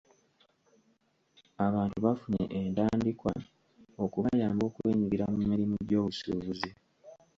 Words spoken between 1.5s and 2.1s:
Abantu